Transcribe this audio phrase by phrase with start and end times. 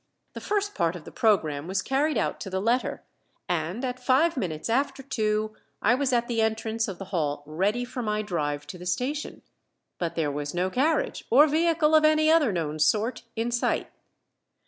[0.33, 3.03] The first part of the program was carried out to the letter,
[3.47, 7.85] and at five minutes after two I was at the entrance of the hall ready
[7.85, 9.43] for my drive to the station.
[9.99, 13.91] But there was no carriage or vehicle of any other known sort in sight.